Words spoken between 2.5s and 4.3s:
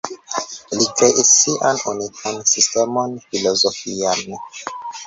sistemon filozofian.